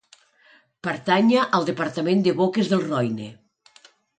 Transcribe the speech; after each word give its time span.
Pertanya 0.87 1.43
al 1.59 1.67
departament 1.69 2.25
de 2.29 2.35
Boques 2.43 2.73
del 2.73 2.85
Roine. 2.89 3.29